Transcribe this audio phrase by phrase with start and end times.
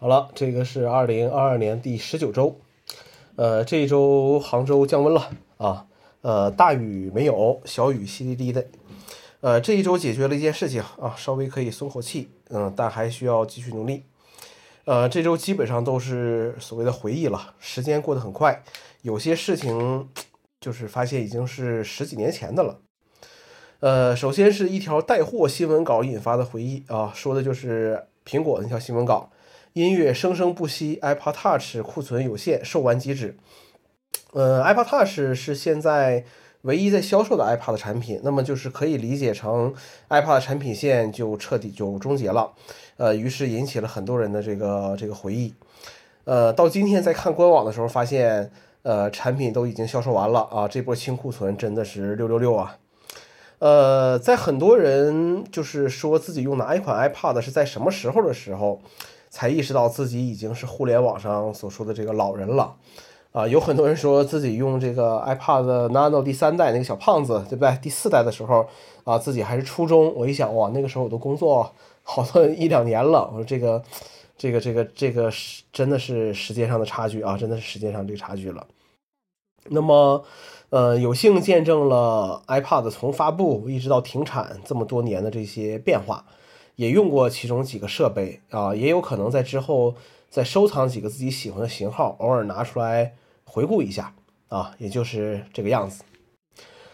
[0.00, 2.58] 好了，这个是二零二二年第十九周，
[3.36, 5.88] 呃，这一周杭州降温了啊，
[6.22, 8.66] 呃，大雨没有，小雨淅沥沥的，
[9.42, 14.04] 呃，这一周解决了一件事情啊，稍微可以松口气，嗯，但还需要继续努力，
[14.86, 18.62] 呃，这周基本上都是所谓的回忆了，时间过得很快，
[19.02, 20.08] 有些事情
[20.62, 22.78] 就是发现已经是十几年前的了。
[23.80, 29.30] 呃，首先是一条带货新闻稿引发的回忆啊，说的就是苹果那条新闻稿，
[29.74, 33.36] 音乐生生不息，iPod Touch 库存有限，售完即止。
[34.32, 36.24] 呃，iPod Touch 是现在
[36.62, 39.72] 唯一在销售的 iPad 产品，那么就是可以理解成
[40.08, 42.52] iPad 产品线就彻底就终结了。
[42.96, 45.54] 呃，于是引起了很多人的这个这个回忆。
[46.24, 48.50] 呃，到今天在看官网的时候，发现
[48.82, 52.76] 呃产品都已经销售完了啊，这波清库存真的是六六六啊。
[53.60, 58.80] 呃，在很多人就是说自己用的 i 款 iPad 是在什么时候的时候，
[59.30, 62.76] 才意识到自己已经是互联网上所说的这个老人了
[63.32, 63.48] 啊。
[63.48, 67.78] 有很多人说自己用这个 iPad Nano 第三代那个小胖子，对不对？
[67.80, 68.66] 第四代的时候
[69.04, 70.12] 啊，自己还是初中。
[70.14, 73.30] 我一想，哇，那个时候我都工作好多一两年了。
[73.32, 73.82] 我说这个，
[74.36, 78.66] 这个，这个，这个是真的是时间上的差距啊，真的是时间上这个差距了。
[79.68, 80.24] 那么。
[80.70, 86.24] 呃，有幸见证了 iPad 从发布一直到停产这么多年的这些变化，
[86.76, 89.94] 也用过其中几个设备啊，也有可能在之后
[90.28, 94.14] 再收藏几个自己喜欢的型号，偶尔拿出来回顾一下
[94.48, 96.02] 啊，也就是这个样子。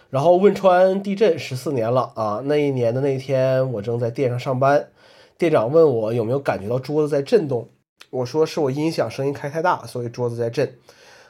[0.09, 4.89] 然后汶川地震十四年了啊，那一年的那天我正在店上上班，
[5.37, 7.69] 店长问我有没有感觉到桌子在震动，
[8.11, 10.79] 我说是我音响声音开太大，所以桌子在震，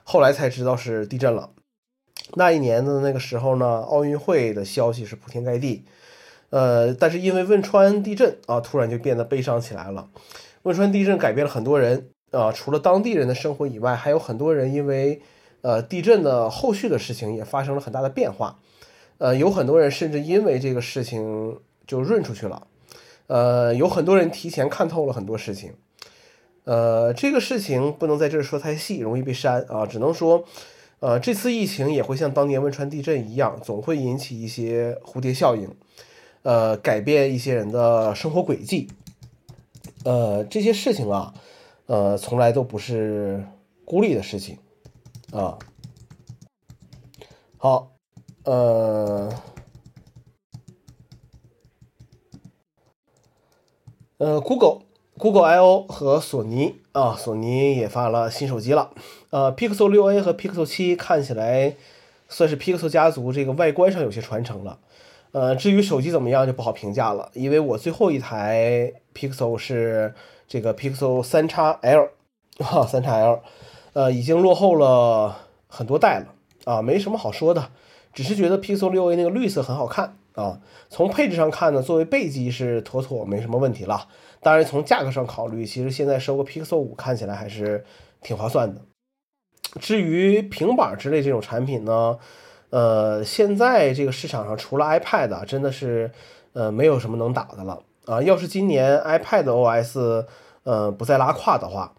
[0.04, 1.50] 后来才知道是地震了。
[2.34, 5.84] 那一年的那个时候呢，奥运会的消息是铺天盖地，
[6.50, 10.08] 呃，但是因为汶川地震啊，突然就变得悲伤起来了。
[10.62, 15.20] 汶川地震改变了很多人啊，除了当地人的生活以外，还有很多人因为
[15.62, 18.58] 呃地震的后续的事情也发生了很大的变化。
[19.18, 22.66] 呃，有很多人甚至因为这个事情就润出去了。
[23.26, 25.72] 呃，有很多人提前看透了很多事情。
[26.64, 30.44] 呃，这个事情不能在这儿说太细，容易被删啊，只能说。
[30.98, 35.68] 呃，这次疫情也会像当年汶川地震一样，总会引起一些蝴蝶效应，
[36.46, 38.88] 呃，改变一些人的生活轨迹。
[40.04, 41.34] 呃，这些事情啊，
[41.86, 43.44] 呃，从来都不是
[43.84, 44.56] 孤立的事情
[45.32, 45.58] 啊。
[47.56, 47.90] 好，
[48.44, 49.28] 呃，
[54.18, 54.82] 呃，Google。
[55.18, 58.92] Google I/O 和索尼啊，索尼也发了新手机了。
[59.30, 61.74] 呃，Pixel 6a 和 Pixel 7看起来
[62.28, 64.78] 算是 Pixel 家族这个外观上有些传承了。
[65.36, 70.14] 呃，至于手机怎么样就不好评价了，因为我最后一台 Pixel 是
[70.48, 72.08] 这个 Pixel 3 x L，
[72.60, 73.40] 哈，3 x L，
[73.92, 75.36] 呃，已经落后了
[75.68, 76.32] 很多代了
[76.64, 77.68] 啊，没什么好说的，
[78.14, 80.58] 只是觉得 Pixel 6a 那个绿色很好看啊。
[80.88, 84.08] 从配置上看呢，作为备机是妥妥没什么问题了。
[84.40, 87.84] 当然，从价格上考虑，其实现在收个 Pixel 五看起来还是
[88.22, 88.80] 挺划算的。
[89.82, 92.16] 至于平板之类这种产品呢，
[92.70, 96.10] 呃，现在这个市场上除了 iPad，真的是
[96.52, 98.20] 呃没有什么能打的了啊。
[98.22, 100.26] 要是今年 iPad OS
[100.64, 101.94] 呃不再拉胯的话，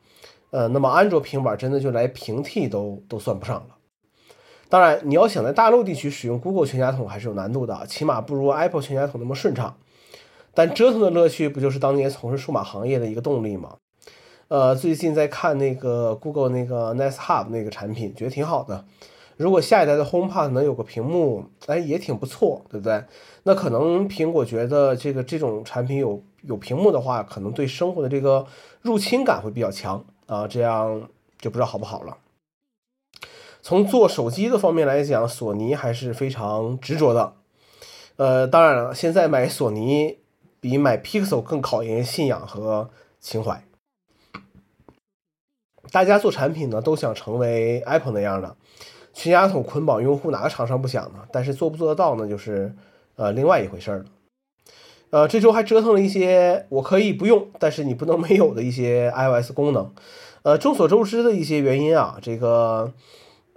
[0.51, 3.75] 呃，那么安卓平板真的就来平替都都算不上了。
[4.69, 9.77] 当然，你要想在大陆地区使用 Google 全家桶还是有难度的，起码不如 Apple 全家桶那么顺畅。
[10.53, 13.75] 但折腾的乐趣不就是当年从事数码行业的一个动力吗？
[14.49, 18.83] 呃，最近在看那个 Google 那个 Nest Hub 那个产品，觉得挺好的。
[19.37, 23.05] 如果下一代的 HomePod 能有个屏幕，哎，也挺不错，对不对？
[23.43, 28.45] 那可能苹果觉得这个这种产品有有屏幕的话，可能对生活的这个
[28.81, 31.09] 入侵感会比较强啊，这样
[31.39, 32.17] 就不知道好不好了。
[33.61, 37.33] 从做手机的方面来讲，索尼还是非常执着的。
[38.17, 40.19] 呃，当然了，现在买索尼。
[40.59, 43.63] 比买 Pixel 更考验信仰和情怀。
[45.91, 48.57] 大家做产品呢，都想成为 Apple 那样的
[49.17, 51.25] 全家桶捆绑用户，哪个厂商不想呢？
[51.31, 52.27] 但是做不做得到呢？
[52.27, 52.75] 就是
[53.15, 54.05] 呃另外一回事了。
[55.09, 59.91] 呃，这周还折腾了一些我可以不用，但是你不能没有的一些 iOS 功能。
[60.43, 62.93] 呃，众所周知的一些原因啊，这个，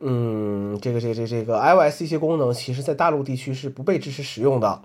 [0.00, 4.80] 嗯，这个这这这个 iOS 一些功能，其实在大陆地区是不被支持使用的。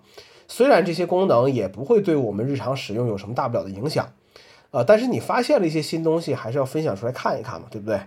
[0.49, 4.11] 虽然这些功能也不会对我们日常使用有什么大不了的影响，
[4.71, 8.01] 呃，但是你发现了一些新东西，还是要分享出来看一看嘛，对不对？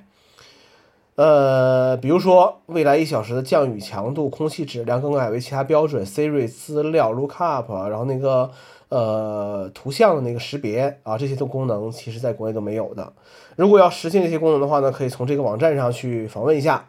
[1.19, 8.49] 呃，比如说未来一小时的降雨强度、空气质量更改为其他标准，Siri 资料 Lookup，然后那个
[8.89, 13.13] 呃图像的那个识别啊，这些的功能其实在国内都没有的。
[13.57, 16.89] 如果要实现这些功能的话呢，可以从这个网站上去访问一下。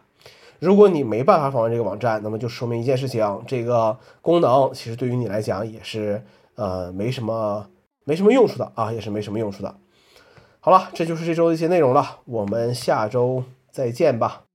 [0.60, 6.22] 如果你没办法访问这个网站，那么就说明一件事情，这个功能其实对于你来讲也是
[6.54, 7.66] 呃没什么
[8.04, 9.74] 没什么用处的啊，也是没什么用处的。
[10.60, 14.49] 好了，这就是这周的一些内容了，我们下周再见吧。